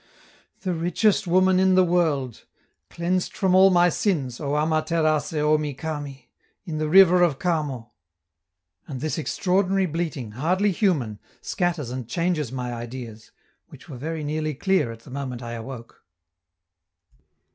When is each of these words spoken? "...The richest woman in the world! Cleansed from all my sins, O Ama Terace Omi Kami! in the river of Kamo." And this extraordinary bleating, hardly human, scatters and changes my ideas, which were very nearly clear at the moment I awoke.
"...The 0.63 0.73
richest 0.73 1.27
woman 1.27 1.59
in 1.59 1.75
the 1.75 1.83
world! 1.83 2.45
Cleansed 2.89 3.33
from 3.37 3.53
all 3.53 3.69
my 3.69 3.89
sins, 3.89 4.39
O 4.39 4.57
Ama 4.57 4.81
Terace 4.81 5.31
Omi 5.35 5.75
Kami! 5.75 6.31
in 6.65 6.79
the 6.79 6.89
river 6.89 7.21
of 7.21 7.37
Kamo." 7.37 7.91
And 8.87 8.99
this 8.99 9.19
extraordinary 9.19 9.85
bleating, 9.85 10.31
hardly 10.31 10.71
human, 10.71 11.19
scatters 11.39 11.91
and 11.91 12.09
changes 12.09 12.51
my 12.51 12.73
ideas, 12.73 13.29
which 13.67 13.89
were 13.89 13.97
very 13.97 14.23
nearly 14.23 14.55
clear 14.55 14.91
at 14.91 15.01
the 15.01 15.11
moment 15.11 15.43
I 15.43 15.51
awoke. 15.51 16.03